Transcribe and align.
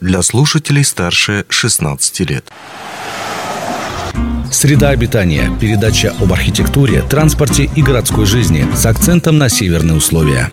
для 0.00 0.22
слушателей 0.22 0.84
старше 0.84 1.44
16 1.48 2.20
лет. 2.20 2.50
Среда 4.50 4.90
обитания. 4.90 5.50
Передача 5.60 6.14
об 6.20 6.32
архитектуре, 6.32 7.02
транспорте 7.02 7.70
и 7.76 7.82
городской 7.82 8.26
жизни 8.26 8.66
с 8.74 8.84
акцентом 8.86 9.38
на 9.38 9.48
северные 9.48 9.96
условия. 9.96 10.50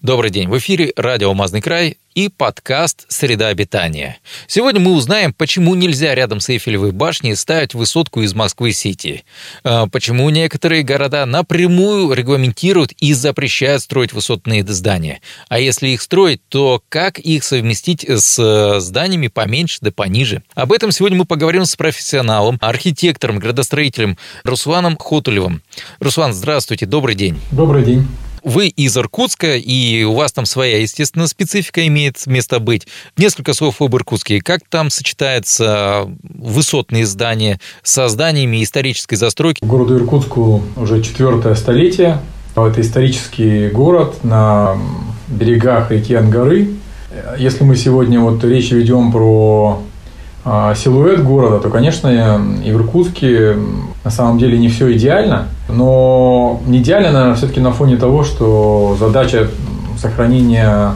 Добрый 0.00 0.30
день. 0.30 0.48
В 0.48 0.56
эфире 0.58 0.92
радио 0.96 1.28
«Алмазный 1.28 1.60
край» 1.60 1.98
и 2.18 2.28
подкаст 2.28 3.06
«Среда 3.06 3.46
обитания». 3.46 4.18
Сегодня 4.48 4.80
мы 4.80 4.94
узнаем, 4.94 5.32
почему 5.32 5.76
нельзя 5.76 6.16
рядом 6.16 6.40
с 6.40 6.48
Эйфелевой 6.48 6.90
башней 6.90 7.36
ставить 7.36 7.74
высотку 7.74 8.22
из 8.22 8.34
Москвы-Сити. 8.34 9.24
А, 9.62 9.86
почему 9.86 10.28
некоторые 10.28 10.82
города 10.82 11.24
напрямую 11.26 12.12
регламентируют 12.12 12.90
и 12.98 13.12
запрещают 13.12 13.82
строить 13.82 14.12
высотные 14.12 14.66
здания. 14.66 15.20
А 15.48 15.60
если 15.60 15.90
их 15.90 16.02
строить, 16.02 16.40
то 16.48 16.82
как 16.88 17.20
их 17.20 17.44
совместить 17.44 18.04
с 18.04 18.36
э, 18.36 18.80
зданиями 18.80 19.28
поменьше 19.28 19.78
да 19.80 19.92
пониже? 19.92 20.42
Об 20.56 20.72
этом 20.72 20.90
сегодня 20.90 21.18
мы 21.18 21.24
поговорим 21.24 21.66
с 21.66 21.76
профессионалом, 21.76 22.58
архитектором, 22.60 23.38
градостроителем 23.38 24.18
Русланом 24.42 24.96
Хотулевым. 24.96 25.62
Руслан, 26.00 26.32
здравствуйте, 26.32 26.84
добрый 26.84 27.14
день. 27.14 27.38
Добрый 27.52 27.84
день. 27.84 28.08
Вы 28.42 28.68
из 28.68 28.96
Иркутска, 28.96 29.56
и 29.56 30.04
у 30.04 30.14
вас 30.14 30.32
там 30.32 30.46
своя, 30.46 30.80
естественно, 30.80 31.26
специфика 31.26 31.86
имеет 31.86 32.26
место 32.26 32.60
быть. 32.60 32.86
Несколько 33.16 33.54
слов 33.54 33.80
об 33.80 33.94
Иркутске. 33.96 34.40
Как 34.40 34.60
там 34.68 34.90
сочетаются 34.90 36.08
высотные 36.22 37.06
здания 37.06 37.60
со 37.82 38.08
зданиями 38.08 38.62
исторической 38.62 39.16
застройки? 39.16 39.64
Городу 39.64 39.96
Иркутску 39.96 40.62
уже 40.76 41.02
четвертое 41.02 41.54
столетие. 41.54 42.20
Это 42.56 42.80
исторический 42.80 43.68
город 43.68 44.24
на 44.24 44.76
берегах 45.28 45.90
реки 45.90 46.14
Ангары. 46.14 46.68
Если 47.38 47.64
мы 47.64 47.76
сегодня 47.76 48.20
вот 48.20 48.42
речь 48.44 48.70
ведем 48.70 49.12
про 49.12 49.82
силуэт 50.76 51.22
города, 51.22 51.58
то, 51.58 51.70
конечно, 51.70 52.08
и 52.64 52.70
в 52.70 52.76
Иркутске 52.76 53.56
на 54.04 54.10
самом 54.10 54.38
деле 54.38 54.58
не 54.58 54.68
все 54.68 54.92
идеально, 54.94 55.48
но 55.68 56.60
не 56.66 56.78
идеально, 56.78 57.12
наверное, 57.12 57.34
все-таки 57.34 57.60
на 57.60 57.72
фоне 57.72 57.96
того, 57.96 58.24
что 58.24 58.96
задача 58.98 59.48
сохранения 59.98 60.92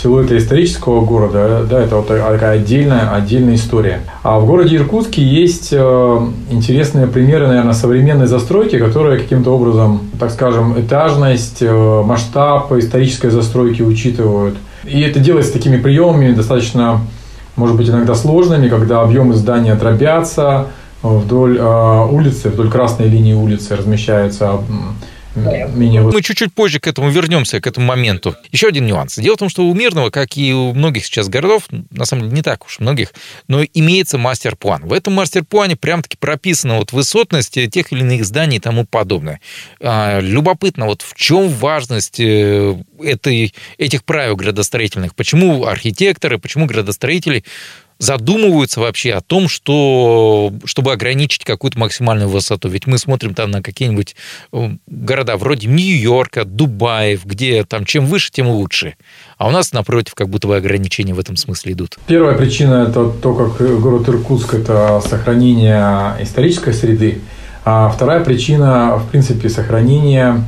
силуэта 0.00 0.36
исторического 0.38 1.04
города, 1.04 1.66
да, 1.68 1.80
это 1.80 1.96
вот 1.96 2.06
такая 2.06 2.52
отдельная, 2.52 3.12
отдельная 3.12 3.56
история. 3.56 4.00
А 4.22 4.38
в 4.38 4.46
городе 4.46 4.76
Иркутске 4.76 5.22
есть 5.22 5.70
э, 5.72 6.18
интересные 6.50 7.08
примеры, 7.08 7.48
наверное, 7.48 7.72
современной 7.72 8.26
застройки, 8.26 8.78
которые 8.78 9.18
каким-то 9.18 9.50
образом, 9.50 10.02
так 10.18 10.30
скажем, 10.30 10.80
этажность, 10.80 11.62
э, 11.62 12.02
масштаб 12.04 12.72
исторической 12.72 13.30
застройки 13.30 13.82
учитывают. 13.82 14.56
И 14.84 15.00
это 15.00 15.18
делается 15.18 15.52
такими 15.52 15.76
приемами 15.76 16.32
достаточно 16.32 17.00
может 17.58 17.76
быть 17.76 17.88
иногда 17.90 18.14
сложными, 18.14 18.68
когда 18.68 19.02
объемы 19.02 19.34
здания 19.34 19.74
дробятся, 19.74 20.68
вдоль 21.02 21.58
э, 21.58 22.06
улицы, 22.10 22.48
вдоль 22.48 22.70
красной 22.70 23.08
линии 23.08 23.34
улицы 23.34 23.76
размещаются 23.76 24.60
менее... 25.38 26.02
Мы 26.02 26.22
чуть-чуть 26.22 26.52
позже 26.52 26.80
к 26.80 26.86
этому 26.86 27.10
вернемся, 27.10 27.60
к 27.60 27.66
этому 27.66 27.86
моменту. 27.86 28.36
Еще 28.50 28.68
один 28.68 28.86
нюанс. 28.86 29.16
Дело 29.16 29.36
в 29.36 29.38
том, 29.38 29.48
что 29.48 29.66
у 29.66 29.74
Мирного, 29.74 30.10
как 30.10 30.36
и 30.36 30.52
у 30.52 30.74
многих 30.74 31.06
сейчас 31.06 31.28
городов, 31.28 31.64
на 31.90 32.04
самом 32.04 32.24
деле 32.24 32.36
не 32.36 32.42
так 32.42 32.66
уж 32.66 32.80
многих, 32.80 33.12
но 33.46 33.62
имеется 33.62 34.18
мастер-план. 34.18 34.86
В 34.86 34.92
этом 34.92 35.14
мастер-плане 35.14 35.76
прям-таки 35.76 36.16
прописана 36.16 36.78
вот 36.78 36.92
высотность 36.92 37.58
тех 37.70 37.92
или 37.92 38.00
иных 38.00 38.24
зданий 38.24 38.58
и 38.58 38.60
тому 38.60 38.84
подобное. 38.84 39.40
А, 39.80 40.20
любопытно, 40.20 40.86
вот 40.86 41.02
в 41.02 41.14
чем 41.14 41.48
важность 41.48 42.20
э, 42.20 42.76
этой, 43.02 43.54
этих 43.78 44.04
правил 44.04 44.36
градостроительных? 44.36 45.14
Почему 45.14 45.66
архитекторы, 45.66 46.38
почему 46.38 46.66
градостроители 46.66 47.44
задумываются 47.98 48.80
вообще 48.80 49.12
о 49.12 49.20
том, 49.20 49.48
что, 49.48 50.52
чтобы 50.64 50.92
ограничить 50.92 51.44
какую-то 51.44 51.78
максимальную 51.78 52.28
высоту. 52.28 52.68
Ведь 52.68 52.86
мы 52.86 52.98
смотрим 52.98 53.34
там 53.34 53.50
на 53.50 53.62
какие-нибудь 53.62 54.14
э, 54.52 54.70
города 54.86 55.36
вроде 55.36 55.68
Нью-Йорка, 55.68 56.44
Дубаев, 56.44 57.24
где 57.24 57.64
там 57.64 57.84
чем 57.84 58.06
выше, 58.06 58.30
тем 58.30 58.48
лучше. 58.48 58.94
А 59.36 59.48
у 59.48 59.50
нас, 59.50 59.72
напротив, 59.72 60.14
как 60.14 60.28
будто 60.28 60.46
бы 60.48 60.56
ограничения 60.56 61.14
в 61.14 61.18
этом 61.18 61.36
смысле 61.36 61.72
идут. 61.72 61.98
Первая 62.06 62.36
причина– 62.36 62.86
это 62.88 63.10
то, 63.10 63.34
как 63.34 63.80
город 63.80 64.08
Иркутск– 64.08 64.54
это 64.54 65.02
сохранение 65.04 66.14
исторической 66.20 66.72
среды. 66.72 67.20
А 67.64 67.88
вторая 67.88 68.24
причина, 68.24 68.96
в 68.96 69.10
принципе, 69.10 69.48
сохранение, 69.48 70.44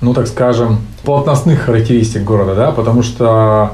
ну, 0.00 0.12
так 0.12 0.26
скажем, 0.26 0.80
плотностных 1.04 1.60
характеристик 1.60 2.22
города, 2.22 2.54
да, 2.54 2.72
потому 2.72 3.02
что 3.02 3.72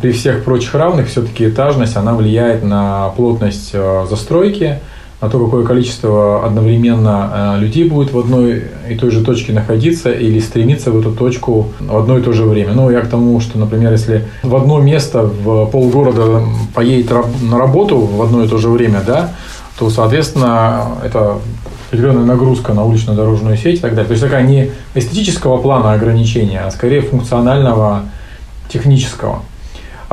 при 0.00 0.12
всех 0.12 0.44
прочих 0.44 0.74
равных 0.74 1.08
все-таки 1.08 1.48
этажность, 1.48 1.96
она 1.96 2.14
влияет 2.14 2.62
на 2.62 3.08
плотность 3.16 3.70
э, 3.72 4.06
застройки, 4.08 4.80
на 5.20 5.30
то, 5.30 5.42
какое 5.42 5.64
количество 5.64 6.44
одновременно 6.44 7.54
э, 7.56 7.60
людей 7.60 7.88
будет 7.88 8.12
в 8.12 8.18
одной 8.18 8.64
и 8.90 8.94
той 8.96 9.10
же 9.10 9.24
точке 9.24 9.52
находиться 9.52 10.12
или 10.12 10.40
стремиться 10.40 10.90
в 10.90 11.00
эту 11.00 11.12
точку 11.12 11.68
в 11.80 11.96
одно 11.96 12.18
и 12.18 12.22
то 12.22 12.32
же 12.32 12.44
время. 12.44 12.74
Ну, 12.74 12.90
я 12.90 13.00
к 13.00 13.08
тому, 13.08 13.40
что, 13.40 13.58
например, 13.58 13.92
если 13.92 14.26
в 14.42 14.54
одно 14.54 14.80
место 14.80 15.22
в 15.22 15.66
полгорода 15.66 16.42
поедет 16.74 17.12
на 17.40 17.58
работу 17.58 17.98
в 17.98 18.20
одно 18.20 18.44
и 18.44 18.48
то 18.48 18.58
же 18.58 18.68
время, 18.68 19.02
да, 19.06 19.30
то, 19.78 19.88
соответственно, 19.88 20.88
это 21.02 21.38
определенная 21.88 22.24
нагрузка 22.24 22.74
на 22.74 22.84
улично-дорожную 22.84 23.56
сеть 23.56 23.78
и 23.78 23.80
так 23.80 23.92
далее. 23.92 24.06
То 24.06 24.12
есть 24.12 24.24
такая 24.24 24.42
не 24.42 24.70
эстетического 24.94 25.58
плана 25.58 25.92
ограничения, 25.92 26.60
а 26.60 26.70
скорее 26.70 27.00
функционального, 27.00 28.02
технического. 28.68 29.42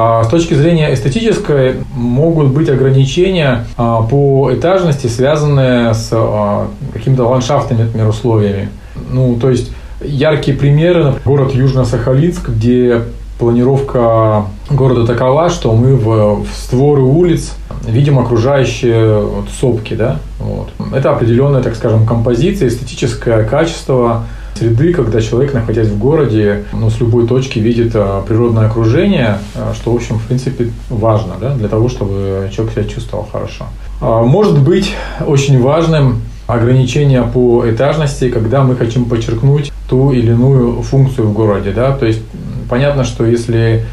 А 0.01 0.23
с 0.23 0.29
точки 0.29 0.53
зрения 0.53 0.93
эстетической 0.93 1.75
могут 1.93 2.47
быть 2.53 2.69
ограничения 2.69 3.65
а, 3.75 4.01
по 4.01 4.49
этажности, 4.53 5.07
связанные 5.07 5.93
с 5.93 6.07
а, 6.13 6.67
какими-то 6.93 7.27
ландшафтными 7.27 7.83
например, 7.83 8.07
условиями. 8.07 8.69
Ну, 9.11 9.35
то 9.35 9.49
есть 9.49 9.73
яркие 10.01 10.55
примеры, 10.55 11.03
например, 11.03 11.21
город 11.25 11.53
Южно-Сахалинск, 11.53 12.49
где 12.49 13.01
планировка 13.39 14.45
города 14.69 15.05
такова, 15.05 15.49
что 15.49 15.73
мы 15.73 15.97
в, 15.97 16.45
в 16.45 16.47
створы 16.53 17.01
улиц 17.01 17.55
видим 17.85 18.19
окружающие 18.19 19.19
вот, 19.19 19.49
сопки, 19.59 19.95
да, 19.95 20.19
вот. 20.39 20.69
Это 20.95 21.11
определенная, 21.11 21.61
так 21.61 21.75
скажем, 21.75 22.05
композиция, 22.05 22.69
эстетическое 22.69 23.43
качество 23.43 24.23
среды, 24.59 24.93
когда 24.93 25.21
человек, 25.21 25.53
находясь 25.53 25.87
в 25.87 25.97
городе, 25.97 26.65
ну, 26.73 26.89
с 26.89 26.99
любой 26.99 27.27
точки 27.27 27.59
видит 27.59 27.91
а, 27.95 28.21
природное 28.21 28.67
окружение, 28.67 29.39
а, 29.55 29.73
что, 29.73 29.91
в 29.91 29.95
общем, 29.95 30.19
в 30.19 30.23
принципе, 30.23 30.69
важно 30.89 31.33
да, 31.39 31.55
для 31.55 31.69
того, 31.69 31.87
чтобы 31.87 32.49
человек 32.53 32.73
себя 32.73 32.83
чувствовал 32.83 33.27
хорошо. 33.31 33.65
А, 34.01 34.21
может 34.23 34.59
быть 34.59 34.93
очень 35.25 35.61
важным 35.61 36.21
ограничение 36.47 37.23
по 37.23 37.63
этажности, 37.69 38.29
когда 38.29 38.63
мы 38.63 38.75
хотим 38.75 39.05
подчеркнуть 39.05 39.71
ту 39.87 40.11
или 40.11 40.31
иную 40.31 40.81
функцию 40.81 41.27
в 41.27 41.33
городе. 41.33 41.71
Да? 41.71 41.95
То 41.95 42.05
есть 42.05 42.21
понятно, 42.69 43.03
что 43.03 43.25
если 43.25 43.85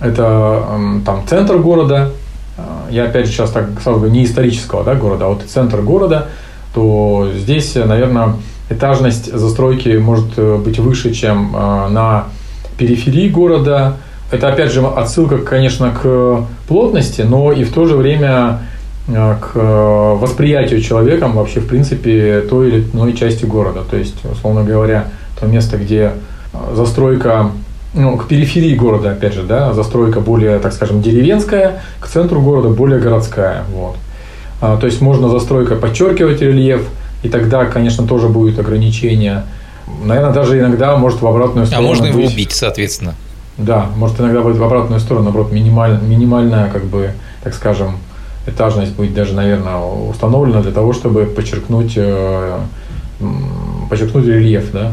это 0.00 0.64
там, 1.04 1.24
центр 1.28 1.58
города, 1.58 2.12
я 2.90 3.04
опять 3.04 3.26
же 3.26 3.32
сейчас 3.32 3.50
так 3.50 3.66
сразу 3.82 4.06
не 4.06 4.24
исторического 4.24 4.84
да, 4.84 4.94
города, 4.94 5.26
а 5.26 5.28
вот 5.28 5.42
центр 5.42 5.80
города, 5.82 6.28
то 6.74 7.28
здесь, 7.34 7.74
наверное, 7.74 8.34
этажность 8.68 9.32
застройки 9.32 9.96
может 9.96 10.32
э, 10.36 10.56
быть 10.56 10.78
выше, 10.78 11.12
чем 11.12 11.54
э, 11.54 11.88
на 11.88 12.24
периферии 12.78 13.28
города. 13.28 13.96
Это, 14.30 14.48
опять 14.48 14.72
же, 14.72 14.84
отсылка, 14.84 15.38
конечно, 15.38 15.90
к 15.90 16.46
плотности, 16.66 17.22
но 17.22 17.52
и 17.52 17.64
в 17.64 17.72
то 17.72 17.86
же 17.86 17.96
время 17.96 18.60
э, 19.08 19.36
к 19.40 19.54
восприятию 19.54 20.80
человеком 20.80 21.32
вообще, 21.32 21.60
в 21.60 21.68
принципе, 21.68 22.40
той 22.40 22.68
или 22.68 22.84
иной 22.92 23.12
части 23.12 23.44
города. 23.44 23.82
То 23.88 23.96
есть, 23.96 24.16
условно 24.24 24.64
говоря, 24.64 25.06
то 25.38 25.46
место, 25.46 25.76
где 25.76 26.12
застройка 26.74 27.50
ну, 27.94 28.16
к 28.16 28.28
периферии 28.28 28.74
города, 28.74 29.12
опять 29.12 29.34
же, 29.34 29.42
да, 29.42 29.72
застройка 29.72 30.20
более, 30.20 30.58
так 30.58 30.72
скажем, 30.72 31.02
деревенская, 31.02 31.82
к 32.00 32.08
центру 32.08 32.40
города 32.40 32.68
более 32.68 32.98
городская. 32.98 33.64
Вот. 33.72 33.96
А, 34.60 34.76
то 34.76 34.86
есть 34.86 35.00
можно 35.00 35.28
застройка 35.28 35.76
подчеркивать 35.76 36.40
рельеф, 36.40 36.82
и 37.26 37.28
тогда, 37.28 37.64
конечно, 37.64 38.06
тоже 38.06 38.28
будет 38.28 38.58
ограничение. 38.60 39.42
Наверное, 40.04 40.32
даже 40.32 40.58
иногда 40.60 40.96
может 40.96 41.20
в 41.20 41.26
обратную 41.26 41.64
а 41.64 41.66
сторону. 41.66 41.86
А 41.86 41.88
можно 41.88 42.06
быть... 42.06 42.14
его 42.14 42.26
убить, 42.26 42.52
соответственно. 42.52 43.14
Да, 43.58 43.86
может 43.96 44.20
иногда 44.20 44.42
будет 44.42 44.56
в 44.56 44.62
обратную 44.62 45.00
сторону, 45.00 45.24
наоборот, 45.24 45.50
минималь, 45.50 45.98
минимальная, 46.02 46.70
как 46.70 46.84
бы, 46.84 47.10
так 47.42 47.54
скажем, 47.54 47.96
этажность 48.46 48.92
будет 48.92 49.14
даже, 49.14 49.34
наверное, 49.34 49.78
установлена 49.78 50.62
для 50.62 50.70
того, 50.70 50.92
чтобы 50.92 51.24
подчеркнуть, 51.24 51.94
э, 51.96 52.58
подчеркнуть 53.90 54.26
рельеф, 54.26 54.70
да. 54.72 54.92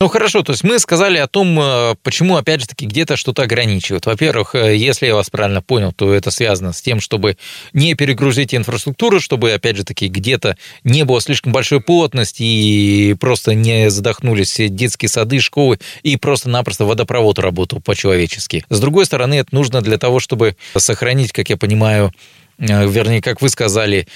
Ну 0.00 0.06
хорошо, 0.06 0.44
то 0.44 0.52
есть 0.52 0.62
мы 0.62 0.78
сказали 0.78 1.18
о 1.18 1.26
том, 1.26 1.58
э, 1.58 1.96
почему, 2.04 2.36
опять 2.36 2.60
же 2.60 2.68
таки, 2.68 2.86
где-то 2.86 3.16
что-то 3.16 3.42
ограничивают. 3.42 4.06
Во-первых, 4.06 4.54
э, 4.54 4.76
если 4.76 5.06
я 5.06 5.16
вас 5.16 5.28
правильно 5.28 5.60
понял, 5.60 5.92
то 5.92 6.14
это 6.14 6.30
связано 6.30 6.72
с 6.72 6.80
тем, 6.80 7.00
чтобы 7.00 7.36
не 7.72 7.94
перегрузить 7.94 8.54
инфраструктуру, 8.54 9.18
чтобы, 9.18 9.50
опять 9.50 9.76
же 9.76 9.82
таки, 9.82 10.06
где-то 10.06 10.56
не 10.84 11.04
было 11.04 11.20
слишком 11.20 11.52
большой 11.52 11.80
плотности 11.80 12.44
и 12.44 13.14
просто 13.14 13.54
не 13.54 13.90
задохнулись 13.90 14.54
детские 14.68 15.08
сады, 15.08 15.40
школы 15.40 15.80
и 16.04 16.16
просто-напросто 16.16 16.84
водопровод 16.84 17.40
работал 17.40 17.80
по-человечески. 17.80 18.64
С 18.70 18.78
другой 18.78 19.04
стороны, 19.04 19.34
это 19.34 19.52
нужно 19.52 19.80
для 19.80 19.98
того, 19.98 20.20
чтобы 20.20 20.56
сохранить, 20.76 21.32
как 21.32 21.50
я 21.50 21.56
понимаю, 21.56 22.12
э, 22.60 22.86
вернее, 22.86 23.20
как 23.20 23.42
вы 23.42 23.48
сказали, 23.48 24.06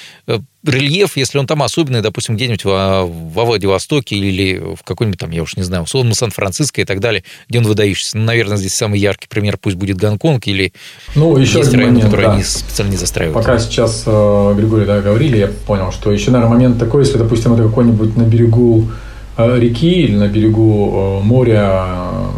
рельеф, 0.65 1.17
если 1.17 1.39
он 1.39 1.47
там 1.47 1.63
особенный, 1.63 2.01
допустим, 2.01 2.37
где-нибудь 2.37 2.65
во, 2.65 3.05
во 3.05 3.45
Владивостоке 3.45 4.17
или 4.17 4.59
в 4.75 4.83
какой-нибудь 4.85 5.19
там, 5.19 5.31
я 5.31 5.43
уж 5.43 5.57
не 5.57 5.63
знаю, 5.63 5.85
условно, 5.85 6.15
Сан-Франциско 6.15 6.81
и 6.81 6.85
так 6.85 7.01
далее, 7.01 7.25
где 7.49 7.59
он 7.59 7.67
выдающийся. 7.67 8.19
Ну, 8.19 8.25
наверное, 8.25 8.57
здесь 8.57 8.75
самый 8.75 8.99
яркий 9.01 9.29
пример 9.29 9.59
пусть 9.61 9.77
будет 9.77 9.97
Гонконг 9.97 10.47
или 10.47 10.73
ну, 11.15 11.37
еще 11.37 11.59
есть 11.59 11.73
районы, 11.73 11.93
момент, 11.93 12.05
которые 12.05 12.29
да. 12.29 12.35
они 12.35 12.45
специально 12.45 12.91
не 12.91 12.97
застраивают. 12.97 13.35
Пока 13.35 13.59
сейчас 13.59 14.05
э, 14.07 14.55
Григорий 14.57 14.87
да, 14.87 15.01
говорили, 15.01 15.39
я 15.39 15.49
понял, 15.49 15.93
что 15.93 16.13
еще, 16.13 16.31
наверное, 16.31 16.55
момент 16.55 16.79
такой, 16.79 17.03
если, 17.05 17.19
допустим, 17.19 17.55
это 17.55 17.65
какой-нибудь 17.65 18.17
на 18.17 18.23
берегу 18.23 18.89
э, 19.37 19.59
реки 19.59 20.03
или 20.03 20.17
на 20.17 20.29
берегу 20.29 21.21
э, 21.23 21.25
моря 21.25 21.87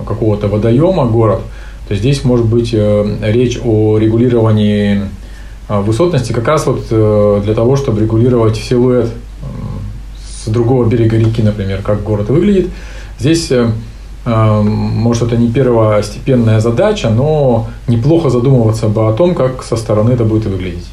какого-то 0.06 0.48
водоема 0.48 1.06
город, 1.06 1.40
то 1.88 1.94
здесь 1.94 2.24
может 2.24 2.46
быть 2.46 2.72
речь 2.72 3.58
о 3.62 3.98
регулировании 3.98 5.02
высотности 5.68 6.32
как 6.32 6.46
раз 6.46 6.66
вот 6.66 6.86
э, 6.90 7.40
для 7.44 7.54
того, 7.54 7.76
чтобы 7.76 8.00
регулировать 8.00 8.56
силуэт 8.56 9.10
с 10.44 10.48
другого 10.48 10.84
берега 10.84 11.16
реки, 11.16 11.42
например, 11.42 11.82
как 11.82 12.02
город 12.02 12.28
выглядит. 12.28 12.68
Здесь, 13.18 13.50
э, 13.50 13.70
э, 14.26 14.62
может, 14.62 15.22
это 15.22 15.36
не 15.36 15.50
первостепенная 15.50 16.60
задача, 16.60 17.08
но 17.08 17.68
неплохо 17.88 18.28
задумываться 18.28 18.88
бы 18.88 19.08
о 19.08 19.12
том, 19.12 19.34
как 19.34 19.62
со 19.62 19.76
стороны 19.76 20.10
это 20.12 20.24
будет 20.24 20.44
выглядеть. 20.44 20.86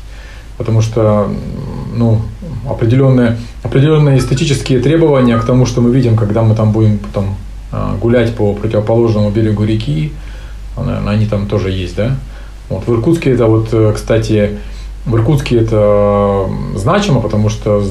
Потому 0.57 0.81
что 0.81 1.29
ну, 1.93 2.21
определенные, 2.69 3.37
определенные 3.63 4.19
эстетические 4.19 4.79
требования 4.79 5.37
к 5.37 5.43
тому, 5.43 5.65
что 5.65 5.81
мы 5.81 5.91
видим, 5.91 6.15
когда 6.15 6.43
мы 6.43 6.55
там 6.55 6.71
будем 6.71 6.99
потом 6.99 7.35
гулять 7.99 8.35
по 8.35 8.53
противоположному 8.53 9.31
берегу 9.31 9.63
реки, 9.63 10.11
они 11.07 11.25
там 11.25 11.47
тоже 11.47 11.71
есть, 11.71 11.95
да? 11.95 12.17
Вот. 12.71 12.87
В 12.87 12.93
Иркутске 12.93 13.31
это 13.31 13.47
вот, 13.47 13.67
э, 13.73 13.91
кстати, 13.93 14.59
в 15.05 15.13
Иркутске 15.15 15.57
это 15.57 16.47
значимо, 16.75 17.19
потому 17.19 17.49
что 17.49 17.83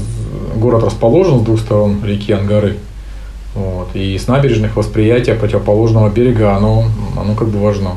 город 0.56 0.82
расположен 0.85 1.41
с 1.41 1.43
двух 1.43 1.61
сторон 1.61 2.03
реки 2.03 2.32
Ангары. 2.32 2.79
Вот. 3.55 3.88
И 3.94 4.17
с 4.17 4.27
набережных 4.27 4.77
восприятия 4.77 5.35
противоположного 5.35 6.09
берега 6.09 6.56
оно, 6.56 6.87
оно 7.21 7.35
как 7.35 7.49
бы 7.49 7.59
важно. 7.59 7.97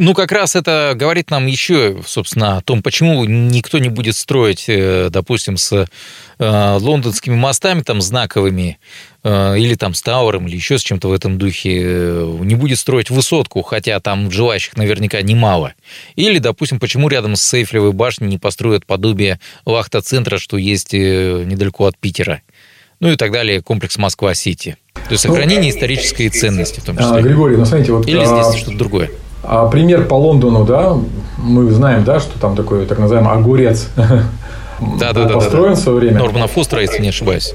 Ну, 0.00 0.14
как 0.14 0.30
раз 0.30 0.54
это 0.54 0.92
говорит 0.94 1.30
нам 1.30 1.46
еще, 1.46 1.96
собственно, 2.06 2.58
о 2.58 2.60
том, 2.60 2.82
почему 2.82 3.24
никто 3.24 3.78
не 3.78 3.88
будет 3.88 4.14
строить, 4.14 4.66
э, 4.68 5.08
допустим, 5.10 5.56
с 5.56 5.88
э, 6.38 6.76
лондонскими 6.80 7.34
мостами 7.34 7.80
там 7.80 8.00
знаковыми, 8.00 8.78
э, 9.24 9.58
или 9.58 9.74
там 9.74 9.94
с 9.94 10.02
Тауэром, 10.02 10.46
или 10.46 10.54
еще 10.54 10.78
с 10.78 10.82
чем-то 10.82 11.08
в 11.08 11.12
этом 11.12 11.36
духе, 11.36 11.82
не 12.40 12.54
будет 12.54 12.78
строить 12.78 13.10
высотку, 13.10 13.62
хотя 13.62 13.98
там 13.98 14.30
желающих 14.30 14.76
наверняка 14.76 15.20
немало. 15.20 15.74
Или, 16.14 16.38
допустим, 16.38 16.78
почему 16.78 17.08
рядом 17.08 17.34
с 17.34 17.42
Сейфлевой 17.42 17.92
башней 17.92 18.28
не 18.28 18.38
построят 18.38 18.86
подобие 18.86 19.40
вахта-центра, 19.64 20.38
что 20.38 20.56
есть 20.58 20.92
недалеко 20.92 21.86
от 21.86 21.98
Питера. 21.98 22.40
Ну 23.00 23.10
и 23.10 23.16
так 23.16 23.32
далее, 23.32 23.62
комплекс 23.62 23.98
Москва-Сити. 23.98 24.76
То 24.94 25.12
есть 25.12 25.22
сохранение 25.22 25.72
ну, 25.72 25.76
исторической 25.76 26.28
ценности 26.28 26.78
в 26.78 26.84
том 26.84 26.96
числе. 26.96 27.16
А, 27.16 27.22
Григорий, 27.22 27.56
ну 27.56 27.64
смотрите, 27.64 27.92
вот... 27.92 28.06
Или 28.06 28.24
здесь 28.24 28.46
а... 28.46 28.56
что-то 28.56 28.76
другое. 28.76 29.10
А 29.42 29.66
пример 29.66 30.06
по 30.06 30.14
Лондону, 30.14 30.64
да, 30.64 30.96
мы 31.38 31.70
знаем, 31.70 32.04
да, 32.04 32.20
что 32.20 32.38
там 32.38 32.56
такой 32.56 32.86
так 32.86 32.98
называемый 32.98 33.32
огурец 33.32 33.88
да, 33.96 35.12
да, 35.12 35.28
построен 35.28 35.74
да, 35.74 35.74
в 35.74 35.78
свое 35.78 35.98
время. 35.98 36.18
Нормана 36.18 36.46
Фостера, 36.48 36.80
если 36.80 37.00
не 37.00 37.08
ошибаюсь. 37.08 37.54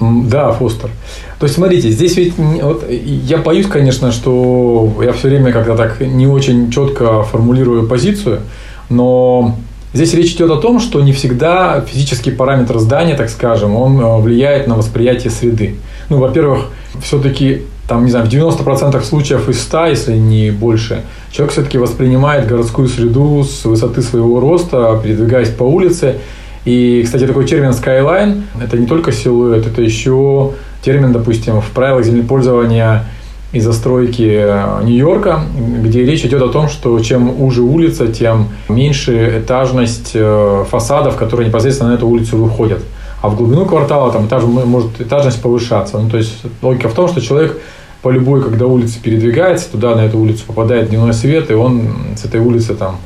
Да, 0.00 0.52
Фостер. 0.52 0.90
То 1.38 1.46
есть, 1.46 1.54
смотрите, 1.54 1.90
здесь 1.90 2.16
ведь 2.16 2.34
вот, 2.36 2.84
я 2.88 3.38
боюсь, 3.38 3.66
конечно, 3.66 4.12
что 4.12 4.92
я 5.02 5.12
все 5.12 5.28
время 5.28 5.52
как-то 5.52 5.76
так 5.76 6.00
не 6.00 6.26
очень 6.26 6.70
четко 6.70 7.22
формулирую 7.22 7.86
позицию, 7.86 8.40
но 8.88 9.56
здесь 9.92 10.12
речь 10.14 10.32
идет 10.32 10.50
о 10.50 10.56
том, 10.56 10.80
что 10.80 11.00
не 11.00 11.12
всегда 11.12 11.80
физический 11.82 12.32
параметр 12.32 12.78
здания, 12.78 13.14
так 13.14 13.30
скажем, 13.30 13.76
он 13.76 14.00
э, 14.00 14.20
влияет 14.20 14.66
на 14.66 14.74
восприятие 14.74 15.30
среды. 15.30 15.76
Ну, 16.08 16.18
во-первых, 16.18 16.66
все-таки 17.02 17.62
там, 17.86 18.04
не 18.04 18.10
знаю, 18.10 18.26
в 18.26 18.28
90% 18.28 19.02
случаев 19.02 19.48
из 19.48 19.62
100, 19.62 19.86
если 19.86 20.16
не 20.16 20.50
больше, 20.50 21.02
человек 21.30 21.52
все-таки 21.52 21.78
воспринимает 21.78 22.46
городскую 22.46 22.88
среду 22.88 23.44
с 23.44 23.64
высоты 23.64 24.02
своего 24.02 24.40
роста, 24.40 24.98
передвигаясь 25.02 25.50
по 25.50 25.64
улице. 25.64 26.16
И, 26.64 27.02
кстати, 27.04 27.26
такой 27.26 27.46
термин 27.46 27.70
skyline– 27.70 28.42
это 28.62 28.78
не 28.78 28.86
только 28.86 29.12
силуэт, 29.12 29.66
это 29.66 29.82
еще 29.82 30.52
термин, 30.82 31.12
допустим, 31.12 31.60
в 31.60 31.70
правилах 31.70 32.04
землепользования 32.04 33.04
и 33.52 33.60
застройки 33.60 34.82
Нью-Йорка, 34.84 35.40
где 35.82 36.04
речь 36.04 36.24
идет 36.24 36.42
о 36.42 36.48
том, 36.48 36.68
что 36.68 36.98
чем 37.00 37.40
уже 37.40 37.62
улица, 37.62 38.08
тем 38.08 38.48
меньше 38.68 39.40
этажность 39.40 40.10
э, 40.14 40.64
фасадов, 40.68 41.16
которые 41.16 41.48
непосредственно 41.48 41.90
на 41.90 41.94
эту 41.94 42.08
улицу 42.08 42.36
выходят. 42.36 42.80
А 43.24 43.30
в 43.30 43.36
глубину 43.36 43.64
квартала 43.64 44.12
там 44.12 44.26
этаж, 44.26 44.42
может 44.42 45.00
этажность 45.00 45.40
повышаться. 45.40 45.96
Ну, 45.96 46.10
то 46.10 46.18
есть 46.18 46.42
логика 46.60 46.90
в 46.90 46.94
том, 46.94 47.08
что 47.08 47.22
человек 47.22 47.58
по 48.02 48.10
любой, 48.10 48.42
когда 48.42 48.66
улица 48.66 48.98
передвигается, 49.02 49.70
туда 49.72 49.94
на 49.94 50.00
эту 50.00 50.18
улицу 50.18 50.44
попадает 50.46 50.90
дневной 50.90 51.14
свет, 51.14 51.50
и 51.50 51.54
он 51.54 51.88
с 52.18 52.26
этой 52.26 52.40
улицы 52.40 52.74
там 52.74 52.96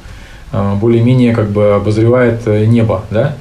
э, 0.50 0.74
более-менее 0.74 1.36
как 1.36 1.50
бы 1.50 1.74
обозревает 1.74 2.40
э, 2.46 2.64
небо, 2.64 3.04
да, 3.12 3.36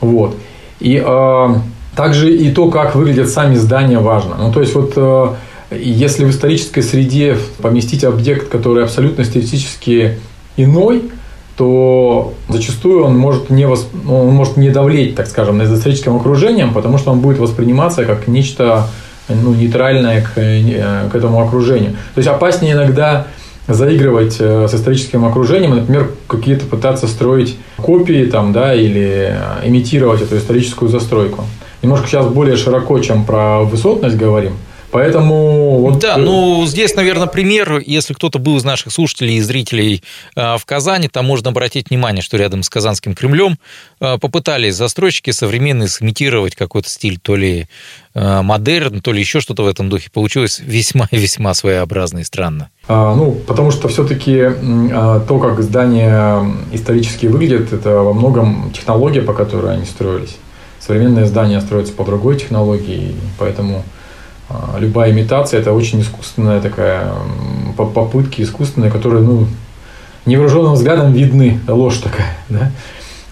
вот. 0.00 0.36
И 0.78 1.02
э, 1.04 1.48
также 1.96 2.32
и 2.32 2.52
то, 2.52 2.70
как 2.70 2.94
выглядят 2.94 3.28
сами 3.28 3.56
здания, 3.56 3.98
важно. 3.98 4.36
Ну, 4.38 4.52
то 4.52 4.60
есть 4.60 4.76
вот 4.76 4.92
э, 4.94 5.26
если 5.76 6.24
в 6.24 6.30
исторической 6.30 6.82
среде 6.82 7.36
поместить 7.60 8.04
объект, 8.04 8.48
который 8.48 8.84
абсолютно 8.84 9.22
эстетически 9.22 10.20
иной, 10.56 11.02
то 11.62 12.34
зачастую 12.48 13.04
он 13.04 13.16
может 13.16 13.48
не, 13.48 13.68
восп... 13.68 13.86
он 14.08 14.34
может 14.34 14.56
не 14.56 14.70
давлеть, 14.70 15.14
так 15.14 15.28
скажем, 15.28 15.58
над 15.58 15.70
историческим 15.70 16.16
окружением, 16.16 16.74
потому 16.74 16.98
что 16.98 17.12
он 17.12 17.20
будет 17.20 17.38
восприниматься 17.38 18.04
как 18.04 18.26
нечто 18.26 18.88
ну, 19.28 19.54
нейтральное 19.54 20.22
к, 20.22 20.32
э, 20.34 21.08
к 21.08 21.14
этому 21.14 21.40
окружению. 21.40 21.92
То 22.16 22.18
есть 22.18 22.26
опаснее 22.26 22.72
иногда 22.72 23.28
заигрывать 23.68 24.38
э, 24.40 24.66
с 24.68 24.74
историческим 24.74 25.24
окружением, 25.24 25.76
например, 25.76 26.10
какие-то 26.26 26.66
пытаться 26.66 27.06
строить 27.06 27.56
копии 27.76 28.24
там, 28.24 28.52
да, 28.52 28.74
или 28.74 29.28
э, 29.30 29.68
имитировать 29.68 30.20
эту 30.20 30.38
историческую 30.38 30.88
застройку. 30.88 31.44
Немножко 31.80 32.08
сейчас 32.08 32.26
более 32.26 32.56
широко, 32.56 32.98
чем 32.98 33.24
про 33.24 33.60
высотность 33.60 34.16
говорим– 34.16 34.54
Поэтому 34.92 35.78
вот... 35.78 36.00
Да, 36.00 36.18
ну 36.18 36.66
здесь, 36.66 36.94
наверное, 36.94 37.26
пример, 37.26 37.82
если 37.84 38.12
кто-то 38.12 38.38
был 38.38 38.58
из 38.58 38.64
наших 38.64 38.92
слушателей 38.92 39.36
и 39.36 39.40
зрителей 39.40 40.04
э, 40.36 40.58
в 40.58 40.66
Казани, 40.66 41.08
там 41.08 41.24
можно 41.24 41.48
обратить 41.48 41.88
внимание, 41.88 42.22
что 42.22 42.36
рядом 42.36 42.62
с 42.62 42.68
Казанским 42.68 43.14
Кремлем 43.14 43.58
э, 44.00 44.18
попытались 44.18 44.74
застройщики 44.74 45.30
современные 45.30 45.88
сымитировать 45.88 46.54
какой-то 46.54 46.90
стиль, 46.90 47.18
то 47.18 47.36
ли 47.36 47.68
э, 48.14 48.42
модерн, 48.42 49.00
то 49.00 49.12
ли 49.12 49.20
еще 49.20 49.40
что-то 49.40 49.62
в 49.62 49.66
этом 49.66 49.88
духе. 49.88 50.10
Получилось 50.12 50.60
весьма 50.62 51.08
и 51.10 51.16
весьма 51.22 51.54
своеобразно 51.54 52.18
и 52.18 52.24
странно. 52.24 52.68
А, 52.86 53.14
ну, 53.14 53.32
потому 53.32 53.70
что 53.70 53.88
все-таки 53.88 54.40
а, 54.42 55.20
то, 55.20 55.38
как 55.38 55.62
здания 55.62 56.44
исторически 56.70 57.26
выглядят, 57.26 57.72
это 57.72 58.02
во 58.02 58.12
многом 58.12 58.70
технология, 58.74 59.22
по 59.22 59.32
которой 59.32 59.72
они 59.72 59.86
строились. 59.86 60.36
Современные 60.80 61.24
здания 61.24 61.62
строятся 61.62 61.94
по 61.94 62.04
другой 62.04 62.38
технологии, 62.38 63.14
поэтому 63.38 63.78
а, 63.78 64.01
любая 64.78 65.12
имитация 65.12 65.60
это 65.60 65.72
очень 65.72 66.00
искусственная 66.00 66.60
такая 66.60 67.12
попытки 67.76 68.42
искусственные, 68.42 68.90
которые, 68.90 69.22
ну, 69.22 69.46
невооруженным 70.26 70.74
взглядом 70.74 71.12
видны, 71.12 71.60
ложь 71.66 71.98
такая, 71.98 72.36
да. 72.48 72.70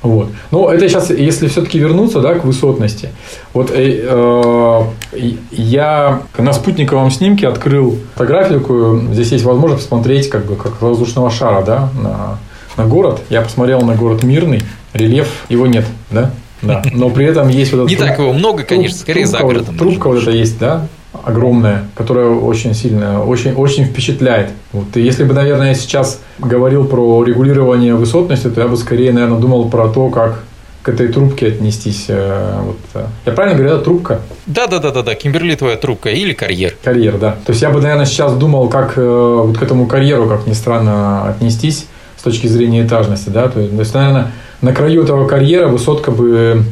Вот. 0.02 0.30
Но 0.50 0.72
это 0.72 0.88
сейчас, 0.88 1.10
если 1.10 1.48
все-таки 1.48 1.78
вернуться 1.78 2.20
да, 2.20 2.34
к 2.34 2.44
высотности. 2.44 3.10
Вот 3.52 3.70
э, 3.70 4.02
э, 4.02 5.32
я 5.50 6.22
на 6.38 6.54
спутниковом 6.54 7.10
снимке 7.10 7.46
открыл 7.46 7.98
фотографию 8.14 8.60
такую. 8.60 9.12
Здесь 9.12 9.32
есть 9.32 9.44
возможность 9.44 9.82
посмотреть, 9.82 10.30
как 10.30 10.46
бы 10.46 10.56
как 10.56 10.80
воздушного 10.80 11.30
шара, 11.30 11.62
да, 11.62 11.90
на, 12.02 12.38
на 12.78 12.88
город. 12.88 13.20
Я 13.28 13.42
посмотрел 13.42 13.82
на 13.82 13.94
город 13.94 14.22
мирный, 14.22 14.62
рельеф 14.94 15.28
его 15.50 15.66
нет, 15.66 15.84
да. 16.10 16.30
Да. 16.62 16.82
Но 16.92 17.10
при 17.10 17.26
этом 17.26 17.48
есть 17.48 17.72
вот 17.72 17.80
этот... 17.80 17.90
Не 17.90 17.96
так 17.96 18.18
его 18.18 18.32
много, 18.32 18.64
конечно, 18.64 18.98
скорее 18.98 19.26
за 19.26 19.38
городом. 19.40 19.76
Трубка 19.76 20.08
вот 20.08 20.22
эта 20.22 20.30
есть, 20.30 20.58
да, 20.58 20.86
огромная, 21.24 21.84
которая 21.94 22.28
очень 22.28 22.74
сильно, 22.74 23.24
очень, 23.24 23.52
очень 23.54 23.84
впечатляет. 23.84 24.50
Вот. 24.72 24.96
И 24.96 25.00
если 25.00 25.24
бы, 25.24 25.34
наверное, 25.34 25.68
я 25.68 25.74
сейчас 25.74 26.20
говорил 26.38 26.84
про 26.84 27.24
регулирование 27.24 27.94
высотности, 27.94 28.48
то 28.48 28.60
я 28.60 28.68
бы 28.68 28.76
скорее, 28.76 29.12
наверное, 29.12 29.38
думал 29.38 29.68
про 29.68 29.88
то, 29.88 30.08
как 30.08 30.40
к 30.82 30.88
этой 30.88 31.08
трубке 31.08 31.48
отнестись. 31.48 32.06
Э, 32.08 32.58
вот. 32.62 32.78
Э. 32.94 33.06
Я 33.26 33.32
правильно 33.32 33.58
говорю, 33.58 33.74
это 33.74 33.84
трубка? 33.84 34.20
Да, 34.46 34.66
да, 34.66 34.78
да, 34.78 34.90
да, 34.90 35.02
да. 35.02 35.14
Кимберли 35.14 35.54
твоя 35.54 35.76
трубка 35.76 36.10
или 36.10 36.32
карьер. 36.32 36.76
Карьер, 36.82 37.18
да. 37.18 37.32
То 37.44 37.50
есть 37.50 37.62
я 37.62 37.70
бы, 37.70 37.80
наверное, 37.80 38.06
сейчас 38.06 38.34
думал, 38.34 38.68
как 38.68 38.94
э, 38.96 39.02
вот 39.44 39.58
к 39.58 39.62
этому 39.62 39.86
карьеру, 39.86 40.26
как 40.26 40.46
ни 40.46 40.54
странно, 40.54 41.28
отнестись 41.28 41.86
с 42.16 42.22
точки 42.22 42.46
зрения 42.46 42.84
этажности, 42.84 43.28
да. 43.28 43.48
То 43.48 43.60
есть, 43.60 43.74
то 43.74 43.80
есть 43.80 43.94
наверное, 43.94 44.32
на 44.62 44.72
краю 44.72 45.04
этого 45.04 45.26
карьера 45.26 45.68
высотка 45.68 46.10
бы 46.10 46.64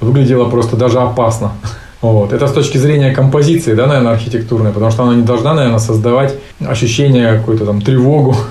выглядела 0.00 0.48
просто 0.48 0.76
даже 0.76 0.98
опасно. 1.00 1.52
Вот. 2.00 2.32
Это 2.32 2.46
с 2.46 2.52
точки 2.52 2.78
зрения 2.78 3.14
композиции, 3.14 3.74
да, 3.74 3.86
наверное, 3.86 4.12
архитектурной, 4.12 4.72
потому 4.72 4.90
что 4.90 5.02
она 5.02 5.14
не 5.14 5.22
должна, 5.22 5.54
наверное, 5.54 5.78
создавать 5.78 6.34
ощущение 6.60 7.38
какой-то 7.38 7.66
там 7.66 7.82
тревогу. 7.82 8.36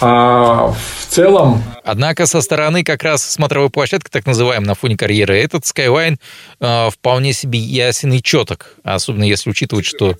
А 0.00 0.72
в 0.72 1.06
целом... 1.08 1.62
Однако 1.84 2.26
со 2.26 2.42
стороны 2.42 2.82
как 2.82 3.04
раз 3.04 3.22
смотровой 3.22 3.70
площадки, 3.70 4.10
так 4.10 4.26
называемой, 4.26 4.66
на 4.66 4.74
фоне 4.74 4.96
карьеры, 4.96 5.38
этот 5.38 5.62
Skyline 5.62 6.18
э, 6.60 6.90
вполне 6.90 7.32
себе 7.32 7.58
ясен 7.58 8.12
и 8.12 8.20
четок, 8.20 8.74
особенно 8.82 9.22
если 9.22 9.48
учитывать, 9.48 9.86
что 9.86 10.16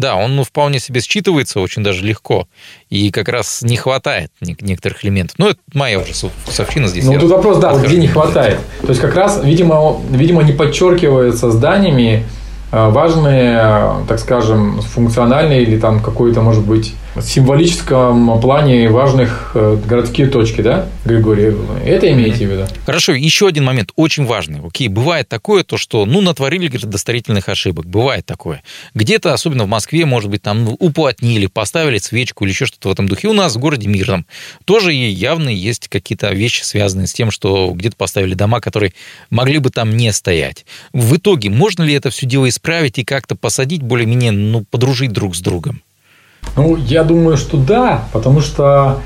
да, 0.00 0.16
он 0.16 0.34
ну, 0.34 0.44
вполне 0.44 0.80
себе 0.80 1.00
считывается 1.00 1.60
очень 1.60 1.82
даже 1.82 2.04
легко. 2.04 2.48
И 2.88 3.10
как 3.10 3.28
раз 3.28 3.62
не 3.62 3.76
хватает 3.76 4.32
некоторых 4.40 5.04
элементов. 5.04 5.38
Ну, 5.38 5.48
это 5.50 5.60
моя 5.74 6.00
уже 6.00 6.12
совщина 6.48 6.88
здесь. 6.88 7.04
Ну, 7.04 7.18
тут 7.18 7.30
вопрос, 7.30 7.58
да, 7.58 7.76
где 7.76 7.96
не 7.96 8.08
хватает. 8.08 8.58
То 8.80 8.88
есть, 8.88 9.00
как 9.00 9.14
раз, 9.14 9.40
видимо, 9.44 10.00
видимо, 10.10 10.42
не 10.42 10.52
подчеркивается 10.52 11.50
зданиями 11.50 12.24
э, 12.72 12.88
важные, 12.88 13.60
э, 13.62 13.92
так 14.08 14.18
скажем, 14.18 14.80
функциональные 14.80 15.62
или 15.62 15.78
там 15.78 16.00
какой-то, 16.00 16.40
может 16.40 16.64
быть, 16.64 16.94
в 17.14 17.22
символическом 17.22 18.40
плане 18.40 18.88
важных 18.88 19.52
э, 19.54 19.76
городские 19.86 20.28
точки, 20.28 20.60
да, 20.60 20.86
Григорий? 21.04 21.54
Это 21.84 22.10
имеете 22.12 22.46
в 22.46 22.50
виду? 22.50 22.66
Хорошо, 22.86 23.12
еще 23.12 23.48
один 23.48 23.64
момент, 23.64 23.90
очень 23.96 24.24
важный. 24.24 24.60
Окей, 24.64 24.88
бывает 24.88 25.28
такое, 25.28 25.64
то, 25.64 25.76
что, 25.76 26.06
ну, 26.06 26.20
натворили 26.20 26.68
градостроительных 26.68 27.48
ошибок, 27.48 27.86
бывает 27.86 28.26
такое. 28.26 28.62
Где-то, 28.94 29.32
особенно 29.32 29.64
в 29.64 29.68
Москве, 29.68 30.06
может 30.06 30.30
быть, 30.30 30.42
там 30.42 30.76
уплотнили, 30.78 31.46
поставили 31.46 31.98
свечку 31.98 32.44
или 32.44 32.52
еще 32.52 32.66
что-то 32.66 32.88
в 32.88 32.92
этом 32.92 33.08
духе. 33.08 33.28
У 33.28 33.32
нас 33.32 33.56
в 33.56 33.58
городе 33.58 33.88
Мирном 33.88 34.26
тоже 34.64 34.92
явно 34.92 35.48
есть 35.48 35.88
какие-то 35.88 36.32
вещи, 36.32 36.62
связанные 36.62 37.06
с 37.06 37.12
тем, 37.12 37.30
что 37.30 37.72
где-то 37.72 37.96
поставили 37.96 38.34
дома, 38.34 38.60
которые 38.60 38.92
могли 39.30 39.58
бы 39.58 39.70
там 39.70 39.96
не 39.96 40.12
стоять. 40.12 40.64
В 40.92 41.16
итоге, 41.16 41.50
можно 41.50 41.82
ли 41.82 41.94
это 41.94 42.10
все 42.10 42.26
дело 42.26 42.48
исправить 42.48 42.98
и 42.98 43.04
как-то 43.04 43.34
посадить 43.34 43.82
более-менее, 43.82 44.32
ну, 44.32 44.64
подружить 44.70 45.12
друг 45.12 45.34
с 45.34 45.40
другом? 45.40 45.82
Ну, 46.56 46.76
я 46.76 47.04
думаю, 47.04 47.36
что 47.36 47.56
да, 47.56 48.04
потому 48.12 48.40
что, 48.40 48.98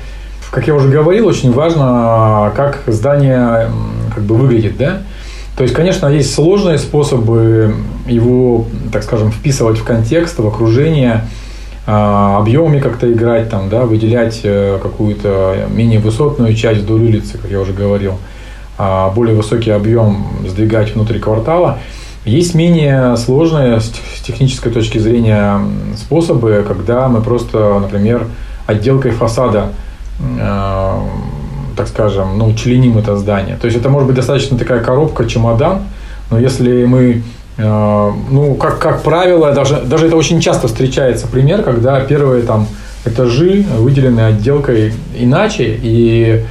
как 0.51 0.67
я 0.67 0.75
уже 0.75 0.89
говорил, 0.89 1.27
очень 1.27 1.51
важно, 1.51 2.51
как 2.55 2.83
здание 2.87 3.69
как 4.13 4.23
бы 4.23 4.35
выглядит, 4.35 4.77
да. 4.77 5.01
То 5.57 5.63
есть, 5.63 5.73
конечно, 5.73 6.07
есть 6.07 6.33
сложные 6.33 6.77
способы 6.77 7.75
его, 8.07 8.65
так 8.91 9.03
скажем, 9.03 9.31
вписывать 9.31 9.77
в 9.77 9.83
контекст, 9.83 10.37
в 10.39 10.45
окружение, 10.45 11.21
а, 11.87 12.39
объемами 12.39 12.79
как-то 12.79 13.11
играть, 13.11 13.49
там, 13.49 13.69
да, 13.69 13.85
выделять 13.85 14.41
э, 14.43 14.79
какую-то 14.81 15.67
менее 15.69 15.99
высотную 15.99 16.55
часть 16.55 16.81
вдоль 16.81 17.03
улицы, 17.03 17.37
как 17.37 17.51
я 17.51 17.61
уже 17.61 17.73
говорил, 17.73 18.15
а 18.77 19.11
более 19.11 19.35
высокий 19.35 19.69
объем 19.69 20.25
сдвигать 20.47 20.93
внутрь 20.93 21.19
квартала– 21.19 21.79
есть 22.25 22.55
менее 22.55 23.15
сложные 23.17 23.79
с 23.79 23.91
технической 24.25 24.71
точки 24.71 24.97
зрения 24.97 25.59
способы, 25.95 26.65
когда 26.67 27.07
мы 27.07 27.21
просто, 27.21 27.79
например, 27.79 28.27
отделкой 28.65 29.11
фасада, 29.11 29.69
э, 30.19 30.99
так 31.77 31.87
скажем, 31.87 32.37
ну, 32.37 32.53
членим 32.55 32.97
это 32.97 33.15
здание. 33.17 33.57
То 33.57 33.65
есть 33.65 33.77
это 33.77 33.89
может 33.89 34.07
быть 34.07 34.15
достаточно 34.15 34.57
такая 34.57 34.81
коробка, 34.81 35.25
чемодан, 35.25 35.83
но 36.31 36.39
если 36.39 36.85
мы 36.85 37.21
э, 37.57 38.11
ну, 38.31 38.55
как, 38.55 38.79
как 38.79 39.03
правило, 39.03 39.51
даже, 39.51 39.81
даже 39.81 40.07
это 40.07 40.15
очень 40.15 40.41
часто 40.41 40.67
встречается 40.67 41.27
пример, 41.27 41.61
когда 41.61 41.99
первые 41.99 42.41
там 42.41 42.67
этажи 43.05 43.63
выделены 43.77 44.21
отделкой 44.21 44.93
иначе, 45.15 45.77
и 45.79 46.43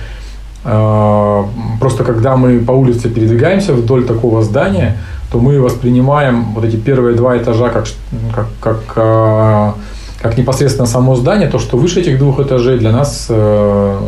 э, 0.64 1.43
просто 1.81 2.04
когда 2.04 2.37
мы 2.37 2.61
по 2.61 2.73
улице 2.73 3.09
передвигаемся 3.09 3.73
вдоль 3.73 4.04
такого 4.04 4.43
здания, 4.43 4.99
то 5.35 5.41
мы 5.41 5.61
воспринимаем 5.61 6.55
вот 6.55 6.64
эти 6.64 6.76
первые 6.76 7.17
два 7.17 7.37
этажа 7.37 7.69
как, 7.69 7.87
как, 8.33 8.47
как, 8.61 8.79
а, 8.95 9.75
как 10.23 10.38
непосредственно 10.38 10.87
само 10.87 11.17
здание, 11.17 11.49
то, 11.49 11.59
что 11.59 11.76
выше 11.76 12.03
этих 12.03 12.21
двух 12.21 12.38
этажей 12.38 12.79
для 12.79 12.93
нас 12.93 13.26
э, 13.29 13.99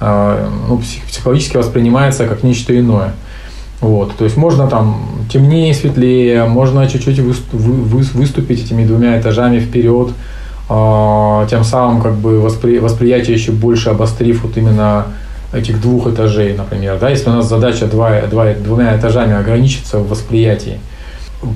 э, 0.00 0.48
ну, 0.68 0.82
психологически 1.08 1.56
воспринимается 1.56 2.26
как 2.26 2.42
нечто 2.42 2.76
иное. 2.76 3.12
Вот, 3.80 4.16
то 4.16 4.24
есть 4.24 4.36
можно 4.36 4.66
там 4.66 5.08
темнее, 5.32 5.72
светлее, 5.72 6.46
можно 6.46 6.88
чуть-чуть 6.88 7.20
выступить 7.20 8.64
этими 8.64 8.84
двумя 8.84 9.20
этажами 9.20 9.60
вперед, 9.60 10.08
а, 10.68 11.46
тем 11.46 11.62
самым 11.62 12.02
как 12.02 12.16
бы 12.16 12.40
воспри, 12.40 12.80
восприятие 12.80 13.36
еще 13.36 13.52
больше 13.52 13.90
обострив 13.90 14.42
вот 14.42 14.56
именно 14.56 15.06
этих 15.52 15.80
двух 15.80 16.08
этажей, 16.08 16.54
например, 16.56 16.98
да, 16.98 17.10
если 17.10 17.30
у 17.30 17.32
нас 17.32 17.48
задача 17.48 17.86
два, 17.86 18.22
два, 18.22 18.52
двумя 18.54 18.96
этажами 18.96 19.34
ограничиться 19.34 19.98
в 19.98 20.08
восприятии. 20.08 20.80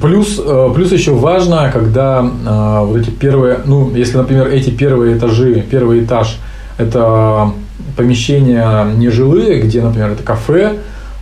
Плюс, 0.01 0.41
э, 0.45 0.71
плюс 0.75 0.93
еще 0.93 1.13
важно, 1.13 1.71
когда 1.73 2.21
э, 2.21 2.85
вот 2.85 2.97
эти 2.99 3.11
первые, 3.11 3.61
ну, 3.65 3.91
если, 3.95 4.19
например, 4.19 4.49
эти 4.49 4.71
первые 4.71 5.17
этажи, 5.17 5.65
первый 5.69 6.05
этаж, 6.05 6.39
это 6.79 7.53
помещения 7.97 8.85
нежилые, 8.97 9.61
где, 9.61 9.83
например, 9.83 10.11
это 10.11 10.23
кафе, 10.23 10.77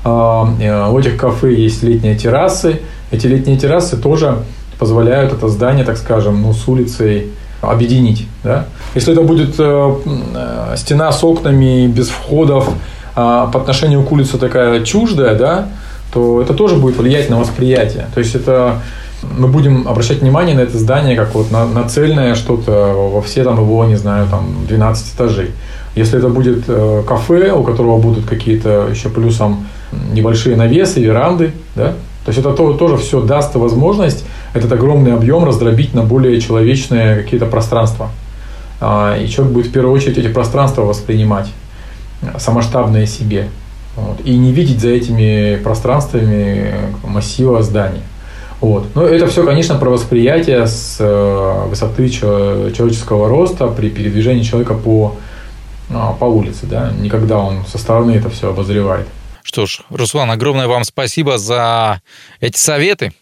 э, 0.04 0.08
у 0.08 0.98
этих 0.98 1.16
кафе 1.16 1.54
есть 1.54 1.82
летние 1.82 2.16
террасы, 2.16 2.80
эти 3.10 3.26
летние 3.26 3.56
террасы 3.56 3.96
тоже 3.96 4.38
позволяют 4.78 5.32
это 5.32 5.48
здание, 5.48 5.84
так 5.84 5.96
скажем, 5.96 6.42
ну, 6.42 6.52
с 6.52 6.68
улицей 6.68 7.28
объединить. 7.60 8.26
Да? 8.44 8.66
Если 8.94 9.12
это 9.12 9.22
будет 9.22 9.56
э, 9.58 9.94
э, 10.34 10.74
стена 10.76 11.12
с 11.12 11.22
окнами 11.24 11.86
без 11.86 12.08
входов, 12.08 12.68
а 13.14 13.46
по 13.46 13.60
отношению 13.60 14.04
к 14.04 14.12
улице 14.12 14.38
такая 14.38 14.84
чуждая, 14.84 15.34
да, 15.34 15.68
то 16.12 16.40
это 16.40 16.54
тоже 16.54 16.76
будет 16.76 16.96
влиять 16.96 17.28
на 17.30 17.38
восприятие. 17.38 18.06
То 18.14 18.20
есть 18.20 18.34
это 18.34 18.80
мы 19.36 19.48
будем 19.48 19.88
обращать 19.88 20.20
внимание 20.20 20.54
на 20.54 20.60
это 20.60 20.78
здание 20.78 21.16
как 21.16 21.34
вот 21.34 21.50
на, 21.50 21.66
на 21.66 21.88
цельное 21.88 22.34
что-то 22.36 22.94
во 23.12 23.20
все 23.20 23.42
там 23.42 23.56
его, 23.56 23.84
не 23.84 23.96
знаю, 23.96 24.28
там 24.28 24.64
12 24.68 25.14
этажей. 25.14 25.50
Если 25.96 26.18
это 26.18 26.28
будет 26.28 26.64
э, 26.68 27.02
кафе, 27.06 27.52
у 27.52 27.64
которого 27.64 27.98
будут 27.98 28.26
какие-то 28.26 28.86
еще 28.88 29.08
плюсом 29.08 29.66
небольшие 30.12 30.54
навесы, 30.54 31.00
веранды, 31.00 31.52
да, 31.74 31.94
то 32.24 32.30
есть 32.30 32.38
это 32.38 32.52
тоже 32.52 32.98
все 32.98 33.20
даст 33.22 33.54
возможность 33.54 34.24
этот 34.54 34.72
огромный 34.72 35.14
объем 35.14 35.44
раздробить 35.44 35.94
на 35.94 36.02
более 36.02 36.40
человечные 36.40 37.22
какие-то 37.22 37.46
пространства. 37.46 38.10
А, 38.80 39.16
и 39.16 39.28
человек 39.28 39.54
будет 39.54 39.66
в 39.66 39.72
первую 39.72 39.94
очередь 39.94 40.18
эти 40.18 40.28
пространства 40.28 40.82
воспринимать 40.82 41.48
самоштабные 42.38 43.06
себе. 43.06 43.48
Вот, 43.96 44.20
и 44.24 44.36
не 44.36 44.52
видеть 44.52 44.80
за 44.80 44.90
этими 44.90 45.56
пространствами 45.56 46.72
массива 47.02 47.62
зданий. 47.62 48.02
Вот. 48.60 48.86
Но 48.94 49.02
это 49.02 49.26
все, 49.26 49.44
конечно, 49.44 49.76
про 49.76 49.90
восприятие 49.90 50.66
с 50.66 50.96
э, 50.98 51.64
высоты 51.68 52.08
человеческого 52.08 53.28
роста 53.28 53.68
при 53.68 53.88
передвижении 53.88 54.42
человека 54.42 54.74
по, 54.74 55.16
а, 55.90 56.12
по 56.12 56.24
улице. 56.24 56.66
Да? 56.66 56.92
Никогда 57.00 57.38
он 57.38 57.64
со 57.66 57.78
стороны 57.78 58.12
это 58.12 58.30
все 58.30 58.50
обозревает. 58.50 59.06
Что 59.42 59.66
ж, 59.66 59.80
Руслан, 59.90 60.30
огромное 60.30 60.66
вам 60.66 60.84
спасибо 60.84 61.38
за 61.38 62.02
эти 62.40 62.58
советы. 62.58 63.12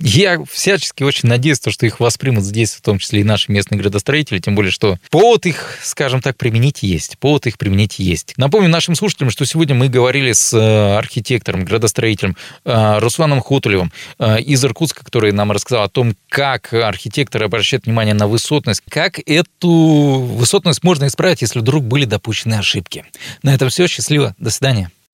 Я 0.00 0.42
всячески 0.50 1.02
очень 1.02 1.28
надеюсь, 1.28 1.60
что 1.64 1.86
их 1.86 2.00
воспримут 2.00 2.44
здесь, 2.44 2.72
в 2.72 2.80
том 2.80 2.98
числе 2.98 3.20
и 3.20 3.24
наши 3.24 3.52
местные 3.52 3.78
градостроители, 3.78 4.38
тем 4.38 4.54
более, 4.54 4.72
что 4.72 4.98
повод 5.10 5.44
их, 5.44 5.78
скажем 5.82 6.22
так, 6.22 6.36
применить 6.36 6.82
есть. 6.82 7.18
Повод 7.18 7.46
их 7.46 7.58
применить 7.58 7.98
есть. 7.98 8.34
Напомню 8.38 8.68
нашим 8.68 8.94
слушателям, 8.94 9.30
что 9.30 9.44
сегодня 9.44 9.74
мы 9.74 9.88
говорили 9.88 10.32
с 10.32 10.54
э, 10.54 10.96
архитектором, 10.96 11.64
градостроителем 11.64 12.36
э, 12.64 12.98
Русланом 12.98 13.42
Хотулевым 13.42 13.92
э, 14.18 14.40
из 14.40 14.64
Иркутска, 14.64 15.04
который 15.04 15.32
нам 15.32 15.52
рассказал 15.52 15.84
о 15.84 15.88
том, 15.88 16.16
как 16.28 16.72
архитекторы 16.72 17.44
обращают 17.44 17.84
внимание 17.84 18.14
на 18.14 18.26
высотность, 18.26 18.82
как 18.88 19.20
эту 19.26 19.70
высотность 19.70 20.82
можно 20.82 21.06
исправить, 21.08 21.42
если 21.42 21.58
вдруг 21.58 21.84
были 21.84 22.06
допущены 22.06 22.54
ошибки. 22.54 23.04
На 23.42 23.54
этом 23.54 23.68
все. 23.68 23.86
Счастливо. 23.86 24.34
До 24.38 24.50
свидания. 24.50 24.90